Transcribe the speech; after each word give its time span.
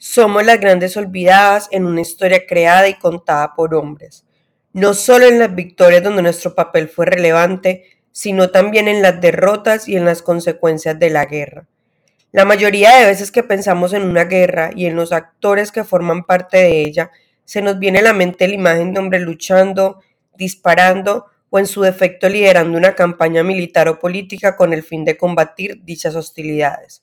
Somos 0.00 0.46
las 0.46 0.60
grandes 0.60 0.96
olvidadas 0.96 1.68
en 1.72 1.84
una 1.84 2.02
historia 2.02 2.46
creada 2.46 2.88
y 2.88 2.94
contada 2.94 3.54
por 3.56 3.74
hombres, 3.74 4.24
no 4.72 4.94
solo 4.94 5.26
en 5.26 5.40
las 5.40 5.52
victorias 5.52 6.04
donde 6.04 6.22
nuestro 6.22 6.54
papel 6.54 6.88
fue 6.88 7.06
relevante, 7.06 7.84
sino 8.12 8.50
también 8.50 8.86
en 8.86 9.02
las 9.02 9.20
derrotas 9.20 9.88
y 9.88 9.96
en 9.96 10.04
las 10.04 10.22
consecuencias 10.22 10.96
de 11.00 11.10
la 11.10 11.26
guerra. 11.26 11.66
La 12.30 12.44
mayoría 12.44 12.94
de 12.96 13.06
veces 13.06 13.32
que 13.32 13.42
pensamos 13.42 13.92
en 13.92 14.02
una 14.02 14.24
guerra 14.24 14.70
y 14.72 14.86
en 14.86 14.94
los 14.94 15.10
actores 15.10 15.72
que 15.72 15.82
forman 15.82 16.24
parte 16.24 16.58
de 16.58 16.82
ella, 16.82 17.10
se 17.44 17.60
nos 17.60 17.80
viene 17.80 17.98
a 17.98 18.02
la 18.02 18.12
mente 18.12 18.46
la 18.46 18.54
imagen 18.54 18.94
de 18.94 19.00
hombres 19.00 19.22
luchando, 19.22 20.00
disparando 20.36 21.26
o 21.50 21.58
en 21.58 21.66
su 21.66 21.82
defecto 21.82 22.28
liderando 22.28 22.78
una 22.78 22.94
campaña 22.94 23.42
militar 23.42 23.88
o 23.88 23.98
política 23.98 24.54
con 24.54 24.72
el 24.72 24.84
fin 24.84 25.04
de 25.04 25.16
combatir 25.16 25.82
dichas 25.82 26.14
hostilidades. 26.14 27.02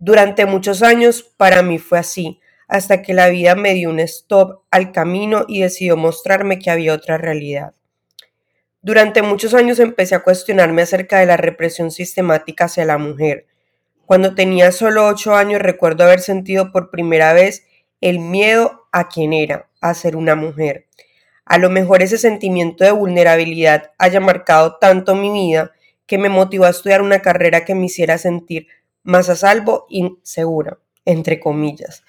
Durante 0.00 0.46
muchos 0.46 0.84
años 0.84 1.24
para 1.36 1.62
mí 1.62 1.78
fue 1.78 1.98
así, 1.98 2.40
hasta 2.68 3.02
que 3.02 3.14
la 3.14 3.28
vida 3.30 3.56
me 3.56 3.74
dio 3.74 3.90
un 3.90 3.98
stop 3.98 4.62
al 4.70 4.92
camino 4.92 5.44
y 5.48 5.62
decidió 5.62 5.96
mostrarme 5.96 6.60
que 6.60 6.70
había 6.70 6.94
otra 6.94 7.18
realidad. 7.18 7.74
Durante 8.80 9.22
muchos 9.22 9.54
años 9.54 9.80
empecé 9.80 10.14
a 10.14 10.22
cuestionarme 10.22 10.82
acerca 10.82 11.18
de 11.18 11.26
la 11.26 11.36
represión 11.36 11.90
sistemática 11.90 12.66
hacia 12.66 12.84
la 12.84 12.96
mujer. 12.96 13.46
Cuando 14.06 14.36
tenía 14.36 14.70
solo 14.70 15.08
ocho 15.08 15.34
años 15.34 15.60
recuerdo 15.60 16.04
haber 16.04 16.20
sentido 16.20 16.70
por 16.70 16.90
primera 16.90 17.32
vez 17.32 17.66
el 18.00 18.20
miedo 18.20 18.86
a 18.92 19.08
quien 19.08 19.32
era, 19.32 19.68
a 19.80 19.94
ser 19.94 20.14
una 20.14 20.36
mujer. 20.36 20.86
A 21.44 21.58
lo 21.58 21.70
mejor 21.70 22.02
ese 22.02 22.18
sentimiento 22.18 22.84
de 22.84 22.92
vulnerabilidad 22.92 23.90
haya 23.98 24.20
marcado 24.20 24.76
tanto 24.76 25.16
mi 25.16 25.30
vida 25.30 25.72
que 26.06 26.18
me 26.18 26.28
motivó 26.28 26.66
a 26.66 26.70
estudiar 26.70 27.02
una 27.02 27.20
carrera 27.20 27.64
que 27.64 27.74
me 27.74 27.86
hiciera 27.86 28.16
sentir 28.16 28.68
más 29.02 29.28
a 29.28 29.36
salvo 29.36 29.86
y 29.88 30.18
segura, 30.22 30.78
entre 31.04 31.40
comillas. 31.40 32.02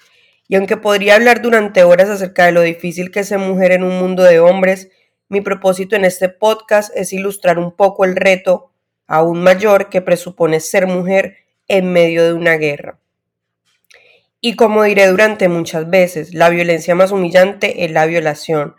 Y 0.48 0.56
aunque 0.56 0.76
podría 0.76 1.14
hablar 1.14 1.42
durante 1.42 1.84
horas 1.84 2.08
acerca 2.08 2.46
de 2.46 2.52
lo 2.52 2.62
difícil 2.62 3.10
que 3.10 3.20
es 3.20 3.28
ser 3.28 3.38
mujer 3.38 3.72
en 3.72 3.84
un 3.84 3.98
mundo 3.98 4.22
de 4.24 4.40
hombres, 4.40 4.90
mi 5.28 5.40
propósito 5.40 5.94
en 5.94 6.04
este 6.04 6.28
podcast 6.28 6.90
es 6.96 7.12
ilustrar 7.12 7.58
un 7.58 7.70
poco 7.70 8.04
el 8.04 8.16
reto 8.16 8.72
aún 9.06 9.42
mayor 9.42 9.88
que 9.88 10.02
presupone 10.02 10.60
ser 10.60 10.86
mujer 10.86 11.36
en 11.68 11.92
medio 11.92 12.24
de 12.24 12.32
una 12.32 12.56
guerra. 12.56 12.98
Y 14.40 14.56
como 14.56 14.82
diré 14.84 15.06
durante 15.06 15.48
muchas 15.48 15.88
veces, 15.88 16.34
la 16.34 16.48
violencia 16.48 16.94
más 16.94 17.12
humillante 17.12 17.84
es 17.84 17.90
la 17.90 18.06
violación, 18.06 18.74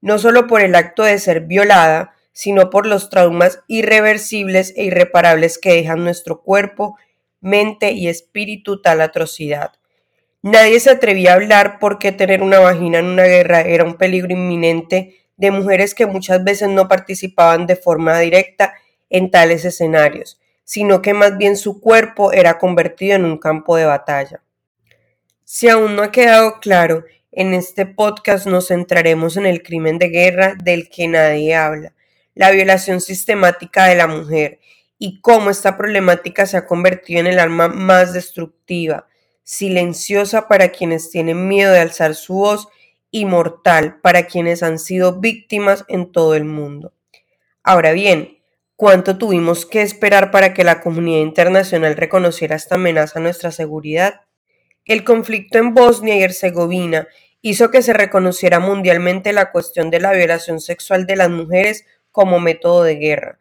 no 0.00 0.18
solo 0.18 0.46
por 0.46 0.60
el 0.60 0.74
acto 0.74 1.02
de 1.02 1.18
ser 1.18 1.40
violada, 1.40 2.14
sino 2.32 2.70
por 2.70 2.86
los 2.86 3.10
traumas 3.10 3.60
irreversibles 3.66 4.72
e 4.76 4.84
irreparables 4.84 5.58
que 5.58 5.72
dejan 5.72 6.04
nuestro 6.04 6.42
cuerpo, 6.42 6.96
mente 7.40 7.92
y 7.92 8.08
espíritu 8.08 8.82
tal 8.82 9.00
atrocidad. 9.00 9.72
Nadie 10.42 10.78
se 10.80 10.90
atrevía 10.90 11.32
a 11.32 11.34
hablar 11.34 11.78
porque 11.80 12.12
tener 12.12 12.42
una 12.42 12.60
vagina 12.60 12.98
en 12.98 13.06
una 13.06 13.24
guerra 13.24 13.62
era 13.62 13.84
un 13.84 13.96
peligro 13.96 14.32
inminente 14.32 15.26
de 15.36 15.50
mujeres 15.50 15.94
que 15.94 16.06
muchas 16.06 16.42
veces 16.44 16.68
no 16.68 16.88
participaban 16.88 17.66
de 17.66 17.76
forma 17.76 18.18
directa 18.18 18.74
en 19.10 19.30
tales 19.30 19.64
escenarios, 19.64 20.40
sino 20.64 21.02
que 21.02 21.14
más 21.14 21.38
bien 21.38 21.56
su 21.56 21.80
cuerpo 21.80 22.32
era 22.32 22.58
convertido 22.58 23.16
en 23.16 23.24
un 23.24 23.38
campo 23.38 23.76
de 23.76 23.86
batalla. 23.86 24.42
Si 25.44 25.68
aún 25.68 25.96
no 25.96 26.02
ha 26.02 26.12
quedado 26.12 26.60
claro, 26.60 27.04
en 27.32 27.54
este 27.54 27.86
podcast 27.86 28.46
nos 28.46 28.68
centraremos 28.68 29.36
en 29.36 29.46
el 29.46 29.62
crimen 29.62 29.98
de 29.98 30.08
guerra 30.08 30.54
del 30.62 30.88
que 30.88 31.08
nadie 31.08 31.54
habla, 31.54 31.94
la 32.34 32.50
violación 32.50 33.00
sistemática 33.00 33.86
de 33.86 33.94
la 33.94 34.06
mujer 34.06 34.60
y 34.98 35.20
cómo 35.20 35.50
esta 35.50 35.76
problemática 35.76 36.46
se 36.46 36.56
ha 36.56 36.66
convertido 36.66 37.20
en 37.20 37.28
el 37.28 37.38
arma 37.38 37.68
más 37.68 38.12
destructiva, 38.12 39.06
silenciosa 39.44 40.48
para 40.48 40.70
quienes 40.70 41.10
tienen 41.10 41.48
miedo 41.48 41.72
de 41.72 41.80
alzar 41.80 42.14
su 42.14 42.34
voz 42.34 42.68
y 43.10 43.24
mortal 43.24 44.00
para 44.02 44.26
quienes 44.26 44.62
han 44.62 44.78
sido 44.78 45.20
víctimas 45.20 45.84
en 45.88 46.12
todo 46.12 46.34
el 46.34 46.44
mundo. 46.44 46.92
Ahora 47.62 47.92
bien, 47.92 48.38
¿cuánto 48.76 49.18
tuvimos 49.18 49.66
que 49.66 49.82
esperar 49.82 50.30
para 50.30 50.52
que 50.52 50.64
la 50.64 50.80
comunidad 50.80 51.20
internacional 51.20 51.96
reconociera 51.96 52.56
esta 52.56 52.74
amenaza 52.74 53.18
a 53.18 53.22
nuestra 53.22 53.50
seguridad? 53.50 54.22
El 54.84 55.04
conflicto 55.04 55.58
en 55.58 55.74
Bosnia 55.74 56.16
y 56.16 56.22
Herzegovina 56.22 57.08
hizo 57.40 57.70
que 57.70 57.82
se 57.82 57.92
reconociera 57.92 58.58
mundialmente 58.58 59.32
la 59.32 59.52
cuestión 59.52 59.90
de 59.90 60.00
la 60.00 60.12
violación 60.12 60.60
sexual 60.60 61.06
de 61.06 61.16
las 61.16 61.30
mujeres 61.30 61.86
como 62.10 62.40
método 62.40 62.82
de 62.82 62.96
guerra. 62.96 63.38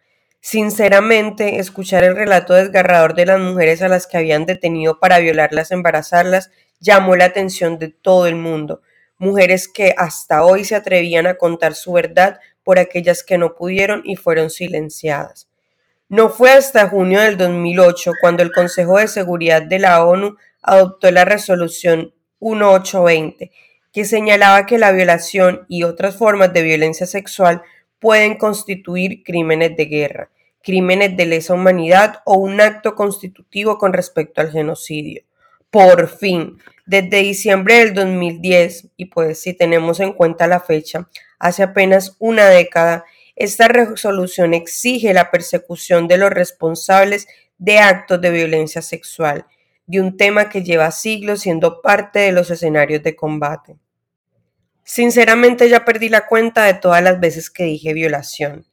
Sinceramente, 0.50 1.60
escuchar 1.60 2.06
el 2.06 2.16
relato 2.16 2.54
desgarrador 2.54 3.16
de 3.16 3.26
las 3.26 3.38
mujeres 3.38 3.82
a 3.82 3.90
las 3.90 4.08
que 4.08 4.16
habían 4.16 4.46
detenido 4.46 4.98
para 4.98 5.20
violarlas, 5.20 5.72
embarazarlas, 5.72 6.52
llamó 6.80 7.18
la 7.18 7.26
atención 7.26 7.80
de 7.80 7.90
todo 7.90 8.28
el 8.28 8.38
mundo. 8.38 8.82
Mujeres 9.18 9.68
que 9.68 9.94
hasta 9.98 10.46
hoy 10.46 10.64
se 10.64 10.76
atrevían 10.78 11.28
a 11.28 11.36
contar 11.36 11.76
su 11.76 11.92
verdad 11.92 12.40
por 12.64 12.80
aquellas 12.80 13.24
que 13.24 13.38
no 13.38 13.56
pudieron 13.56 14.04
y 14.06 14.16
fueron 14.16 14.50
silenciadas. 14.50 15.50
No 16.08 16.30
fue 16.30 16.52
hasta 16.52 16.88
junio 16.88 17.20
del 17.20 17.38
2008 17.38 18.14
cuando 18.22 18.42
el 18.42 18.54
Consejo 18.54 19.00
de 19.00 19.10
Seguridad 19.10 19.64
de 19.64 19.80
la 19.80 20.06
ONU 20.06 20.38
adoptó 20.62 21.12
la 21.12 21.26
resolución 21.26 22.14
1820, 22.40 23.52
que 23.92 24.06
señalaba 24.06 24.66
que 24.66 24.78
la 24.78 24.94
violación 24.94 25.66
y 25.68 25.84
otras 25.84 26.16
formas 26.16 26.54
de 26.54 26.62
violencia 26.62 27.06
sexual 27.06 27.64
pueden 28.00 28.38
constituir 28.38 29.24
crímenes 29.24 29.76
de 29.76 29.86
guerra, 29.88 30.30
crímenes 30.68 31.16
de 31.16 31.26
lesa 31.26 31.54
humanidad 31.54 32.20
o 32.26 32.36
un 32.36 32.60
acto 32.60 32.94
constitutivo 32.94 33.78
con 33.78 33.94
respecto 33.94 34.42
al 34.42 34.52
genocidio. 34.52 35.24
Por 35.72 36.10
fin, 36.10 36.60
desde 36.86 37.24
diciembre 37.24 37.76
del 37.76 37.94
2010, 37.94 38.90
y 38.98 39.06
pues 39.06 39.40
si 39.40 39.54
tenemos 39.54 40.02
en 40.02 40.12
cuenta 40.12 40.46
la 40.46 40.60
fecha, 40.60 41.08
hace 41.40 41.64
apenas 41.64 42.18
una 42.20 42.50
década, 42.50 43.06
esta 43.38 43.70
resolución 43.70 44.54
exige 44.54 45.14
la 45.14 45.32
persecución 45.32 46.10
de 46.10 46.18
los 46.18 46.32
responsables 46.32 47.28
de 47.58 47.80
actos 47.80 48.20
de 48.20 48.30
violencia 48.32 48.82
sexual 48.82 49.46
de 49.86 50.02
un 50.02 50.18
tema 50.18 50.50
que 50.50 50.66
lleva 50.66 50.92
siglos 50.92 51.44
siendo 51.44 51.82
parte 51.82 52.20
de 52.20 52.34
los 52.34 52.52
escenarios 52.52 53.02
de 53.04 53.16
combate. 53.16 53.78
Sinceramente 54.84 55.70
ya 55.70 55.86
perdí 55.86 56.10
la 56.10 56.28
cuenta 56.28 56.66
de 56.66 56.74
todas 56.74 57.02
las 57.02 57.22
veces 57.22 57.50
que 57.50 57.64
dije 57.64 57.94
violación, 57.94 58.67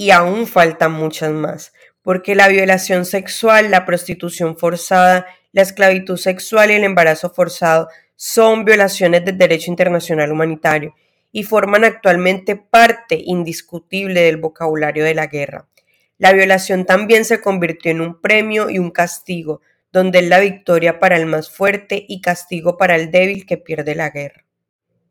y 0.00 0.12
aún 0.12 0.46
faltan 0.46 0.92
muchas 0.92 1.30
más, 1.30 1.74
porque 2.00 2.34
la 2.34 2.48
violación 2.48 3.04
sexual, 3.04 3.70
la 3.70 3.84
prostitución 3.84 4.56
forzada, 4.56 5.26
la 5.52 5.60
esclavitud 5.60 6.16
sexual 6.16 6.70
y 6.70 6.74
el 6.76 6.84
embarazo 6.84 7.28
forzado 7.28 7.86
son 8.16 8.64
violaciones 8.64 9.26
del 9.26 9.36
derecho 9.36 9.70
internacional 9.70 10.32
humanitario 10.32 10.94
y 11.32 11.42
forman 11.42 11.84
actualmente 11.84 12.56
parte 12.56 13.20
indiscutible 13.22 14.22
del 14.22 14.38
vocabulario 14.38 15.04
de 15.04 15.14
la 15.14 15.26
guerra. 15.26 15.68
La 16.16 16.32
violación 16.32 16.86
también 16.86 17.26
se 17.26 17.42
convirtió 17.42 17.90
en 17.90 18.00
un 18.00 18.22
premio 18.22 18.70
y 18.70 18.78
un 18.78 18.92
castigo, 18.92 19.60
donde 19.92 20.20
es 20.20 20.28
la 20.30 20.40
victoria 20.40 20.98
para 20.98 21.18
el 21.18 21.26
más 21.26 21.50
fuerte 21.50 22.06
y 22.08 22.22
castigo 22.22 22.78
para 22.78 22.96
el 22.96 23.10
débil 23.10 23.44
que 23.44 23.58
pierde 23.58 23.94
la 23.94 24.08
guerra. 24.08 24.46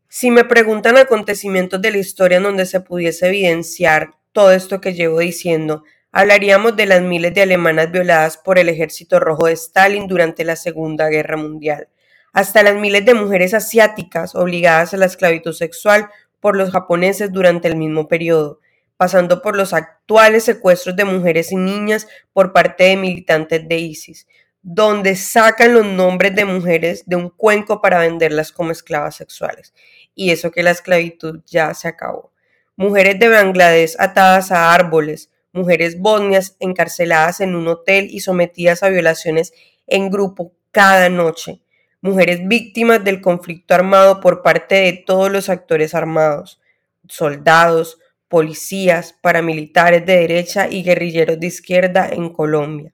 Si 0.08 0.32
me 0.32 0.46
preguntan 0.46 0.98
acontecimientos 0.98 1.80
de 1.80 1.92
la 1.92 2.00
historia 2.00 2.38
en 2.38 2.44
donde 2.44 2.66
se 2.66 2.80
pudiese 2.82 3.28
evidenciar 3.28 4.16
todo 4.32 4.52
esto 4.52 4.82
que 4.82 4.94
llevo 4.94 5.20
diciendo, 5.20 5.84
hablaríamos 6.12 6.76
de 6.76 6.86
las 6.86 7.02
miles 7.02 7.34
de 7.34 7.42
alemanas 7.42 7.92
violadas 7.92 8.38
por 8.38 8.60
el 8.60 8.70
ejército 8.70 9.20
rojo 9.20 9.48
de 9.48 9.54
Stalin 9.54 10.08
durante 10.08 10.44
la 10.44 10.56
Segunda 10.56 11.10
Guerra 11.10 11.38
Mundial, 11.38 11.90
hasta 12.34 12.64
las 12.64 12.76
miles 12.76 13.06
de 13.06 13.14
mujeres 13.14 13.54
asiáticas 13.54 14.36
obligadas 14.36 14.94
a 14.94 14.98
la 14.98 15.06
esclavitud 15.06 15.54
sexual 15.54 16.10
por 16.40 16.56
los 16.56 16.72
japoneses 16.72 17.32
durante 17.32 17.68
el 17.68 17.76
mismo 17.76 18.08
periodo, 18.08 18.60
pasando 18.98 19.42
por 19.42 19.56
los 19.56 19.74
actuales 19.74 20.44
secuestros 20.44 20.96
de 20.96 21.06
mujeres 21.06 21.52
y 21.52 21.56
niñas 21.56 22.08
por 22.34 22.54
parte 22.54 22.86
de 22.86 22.98
militantes 22.98 23.68
de 23.68 23.78
ISIS, 23.78 24.28
donde 24.62 25.16
sacan 25.16 25.74
los 25.74 25.86
nombres 25.86 26.36
de 26.36 26.46
mujeres 26.46 27.04
de 27.06 27.16
un 27.16 27.30
cuenco 27.30 27.82
para 27.82 28.00
venderlas 28.00 28.52
como 28.52 28.72
esclavas 28.72 29.16
sexuales. 29.16 29.74
Y 30.16 30.32
eso 30.32 30.52
que 30.52 30.64
la 30.64 30.72
esclavitud 30.72 31.42
ya 31.46 31.74
se 31.74 31.88
acabó. 31.88 32.34
Mujeres 32.80 33.20
de 33.20 33.28
Bangladesh 33.28 33.98
atadas 34.00 34.54
a 34.54 34.74
árboles, 34.74 35.30
mujeres 35.52 36.00
bosnias 36.00 36.56
encarceladas 36.62 37.42
en 37.42 37.54
un 37.54 37.68
hotel 37.68 38.08
y 38.10 38.22
sometidas 38.22 38.84
a 38.84 38.88
violaciones 38.88 39.52
en 39.86 40.10
grupo 40.10 40.54
cada 40.72 41.10
noche, 41.10 41.60
mujeres 42.00 42.48
víctimas 42.48 43.04
del 43.04 43.20
conflicto 43.20 43.74
armado 43.74 44.22
por 44.22 44.44
parte 44.44 44.76
de 44.76 44.94
todos 44.94 45.30
los 45.30 45.50
actores 45.50 45.94
armados, 45.94 46.62
soldados, 47.10 48.00
policías, 48.30 49.12
paramilitares 49.12 50.06
de 50.06 50.16
derecha 50.16 50.70
y 50.70 50.82
guerrilleros 50.82 51.38
de 51.38 51.48
izquierda 51.48 52.08
en 52.10 52.30
Colombia. 52.30 52.94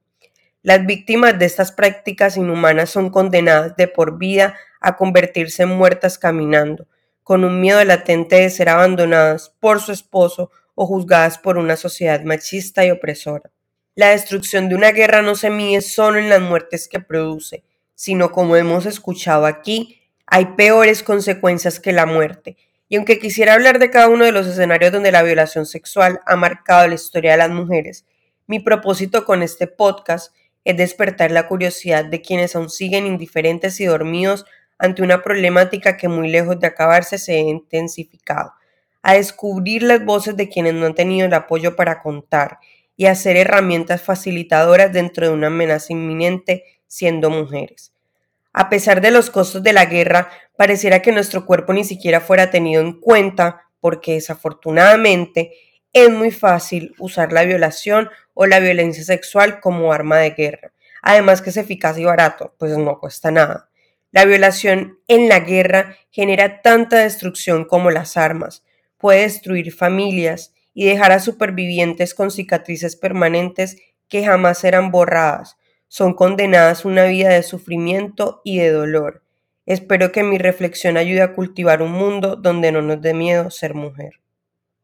Las 0.64 0.84
víctimas 0.84 1.38
de 1.38 1.46
estas 1.46 1.72
prácticas 1.72 2.38
inhumanas 2.38 2.90
son 2.90 3.12
condenadas 3.12 3.76
de 3.76 3.88
por 3.88 4.18
vida 4.18 4.56
a 4.82 4.96
convertirse 4.96 5.62
en 5.62 5.78
muertas 5.78 6.18
caminando, 6.18 6.88
con 7.26 7.44
un 7.44 7.60
miedo 7.60 7.84
latente 7.84 8.36
de 8.36 8.52
ser 8.52 8.70
abandonadas 8.70 9.52
por 9.60 9.82
su 9.82 9.92
esposo 9.92 10.52
o 10.76 10.86
juzgadas 10.86 11.40
por 11.40 11.58
una 11.58 11.76
sociedad 11.76 12.22
machista 12.22 12.86
y 12.86 12.92
opresora. 12.92 13.50
La 13.96 14.10
destrucción 14.10 14.70
de 14.70 14.76
una 14.76 14.92
guerra 14.92 15.24
no 15.24 15.34
se 15.34 15.50
mide 15.50 15.82
solo 15.82 16.20
en 16.20 16.30
las 16.30 16.40
muertes 16.40 16.88
que 16.88 17.00
produce, 17.00 17.64
sino 17.96 18.32
como 18.32 18.56
hemos 18.56 18.86
escuchado 18.86 19.48
aquí, 19.48 20.00
Hay 20.28 20.46
peores 20.56 21.02
consecuencias 21.02 21.80
que 21.80 21.94
la 21.94 22.06
muerte, 22.06 22.58
y 22.88 22.96
aunque 22.96 23.18
quisiera 23.18 23.56
hablar 23.56 23.80
de 23.80 23.90
cada 23.90 24.08
uno 24.08 24.24
de 24.24 24.32
los 24.32 24.46
escenarios 24.46 24.92
donde 24.92 25.12
la 25.12 25.24
violación 25.24 25.66
sexual 25.66 26.20
ha 26.28 26.36
marcado 26.36 26.88
la 26.88 26.96
historia 26.96 27.32
de 27.32 27.38
las 27.38 27.50
mujeres, 27.50 28.06
mi 28.46 28.60
propósito 28.60 29.26
con 29.26 29.42
este 29.42 29.66
podcast 29.66 30.32
es 30.64 30.78
despertar 30.78 31.32
la 31.32 31.48
curiosidad 31.48 32.06
de 32.06 32.22
quienes 32.22 32.56
aún 32.56 32.70
siguen 32.70 33.08
indiferentes 33.08 33.80
y 33.80 33.86
dormidos 33.86 34.46
ante 34.78 35.02
una 35.02 35.22
problemática 35.24 35.98
que 35.98 36.08
muy 36.08 36.30
lejos 36.30 36.60
de 36.60 36.68
acabarse 36.68 37.18
se 37.18 37.36
ha 37.36 37.40
intensificado, 37.40 38.54
a 39.02 39.14
descubrir 39.14 39.84
las 39.84 40.04
voces 40.04 40.36
de 40.36 40.50
quienes 40.50 40.74
no 40.74 40.86
han 40.86 40.96
tenido 40.96 41.28
el 41.28 41.34
apoyo 41.34 41.76
para 41.76 42.02
contar 42.02 42.60
y 42.98 43.06
a 43.06 43.16
ser 43.16 43.38
herramientas 43.38 44.02
facilitadoras 44.02 44.92
dentro 44.92 45.28
de 45.28 45.34
una 45.34 45.48
amenaza 45.48 45.94
inminente 45.94 46.64
siendo 46.88 47.30
mujeres. 47.30 47.94
A 48.54 48.70
pesar 48.70 49.02
de 49.02 49.12
los 49.12 49.30
costos 49.30 49.64
de 49.64 49.74
la 49.74 49.86
guerra, 49.86 50.30
pareciera 50.56 51.02
que 51.02 51.12
nuestro 51.12 51.46
cuerpo 51.46 51.74
ni 51.74 51.84
siquiera 51.84 52.22
fuera 52.22 52.52
tenido 52.52 52.82
en 52.82 52.94
cuenta 52.94 53.64
porque 53.82 54.14
desafortunadamente 54.14 55.52
es 55.92 56.10
muy 56.10 56.32
fácil 56.32 56.94
usar 56.98 57.32
la 57.34 57.44
violación 57.44 58.10
o 58.34 58.46
la 58.46 58.60
violencia 58.60 59.04
sexual 59.04 59.60
como 59.60 59.92
arma 59.92 60.18
de 60.18 60.32
guerra. 60.32 60.72
Además 61.02 61.42
que 61.42 61.50
es 61.50 61.58
eficaz 61.58 61.98
y 61.98 62.06
barato, 62.06 62.56
pues 62.58 62.78
no 62.78 63.00
cuesta 63.00 63.30
nada. 63.30 63.70
La 64.16 64.24
violación 64.24 64.98
en 65.10 65.28
la 65.28 65.42
guerra 65.42 65.98
genera 66.10 66.62
tanta 66.62 67.00
destrucción 67.00 67.66
como 67.66 67.92
las 67.92 68.16
armas. 68.16 68.64
Puede 68.98 69.24
destruir 69.24 69.74
familias 69.74 70.54
y 70.74 70.86
dejar 70.86 71.12
a 71.12 71.20
supervivientes 71.20 72.14
con 72.14 72.32
cicatrices 72.32 72.96
permanentes 72.96 73.76
que 74.08 74.26
jamás 74.26 74.60
serán 74.60 74.90
borradas. 74.90 75.58
Son 75.90 76.14
condenadas 76.14 76.86
a 76.86 76.88
una 76.88 77.04
vida 77.08 77.28
de 77.28 77.44
sufrimiento 77.44 78.40
y 78.46 78.60
de 78.60 78.72
dolor. 78.72 79.26
Espero 79.66 80.14
que 80.14 80.24
mi 80.24 80.38
reflexión 80.38 80.96
ayude 80.96 81.22
a 81.22 81.34
cultivar 81.34 81.82
un 81.82 81.92
mundo 81.92 82.38
donde 82.38 82.72
no 82.72 82.82
nos 82.82 83.02
dé 83.02 83.14
miedo 83.14 83.52
ser 83.52 83.74
mujer. 83.74 84.22